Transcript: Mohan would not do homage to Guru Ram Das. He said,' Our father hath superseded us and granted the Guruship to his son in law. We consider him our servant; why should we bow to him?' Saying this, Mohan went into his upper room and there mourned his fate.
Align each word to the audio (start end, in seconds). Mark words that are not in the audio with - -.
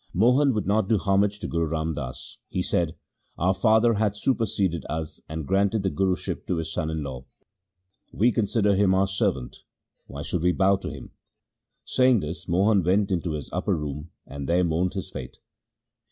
Mohan 0.15 0.55
would 0.55 0.65
not 0.65 0.89
do 0.89 0.97
homage 0.97 1.37
to 1.41 1.47
Guru 1.47 1.67
Ram 1.67 1.93
Das. 1.93 2.39
He 2.49 2.63
said,' 2.63 2.95
Our 3.37 3.53
father 3.53 3.93
hath 3.93 4.15
superseded 4.17 4.83
us 4.89 5.21
and 5.29 5.45
granted 5.45 5.83
the 5.83 5.91
Guruship 5.91 6.47
to 6.47 6.55
his 6.57 6.73
son 6.73 6.89
in 6.89 7.03
law. 7.03 7.25
We 8.11 8.31
consider 8.31 8.75
him 8.75 8.95
our 8.95 9.05
servant; 9.05 9.61
why 10.07 10.23
should 10.23 10.41
we 10.41 10.53
bow 10.53 10.77
to 10.77 10.89
him?' 10.89 11.11
Saying 11.95 12.21
this, 12.21 12.47
Mohan 12.47 12.81
went 12.81 13.11
into 13.11 13.33
his 13.33 13.51
upper 13.53 13.75
room 13.77 14.09
and 14.25 14.49
there 14.49 14.63
mourned 14.63 14.95
his 14.95 15.11
fate. 15.11 15.37